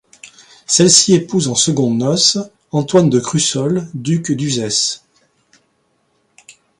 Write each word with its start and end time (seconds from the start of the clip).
Celle-ci 0.65 1.13
épouse 1.13 1.47
en 1.47 1.53
secondes 1.53 1.95
noces, 1.99 2.39
Antoine 2.71 3.11
de 3.11 3.19
Crussol, 3.19 3.87
Duc 3.93 4.31
d'Uzes. 4.31 5.05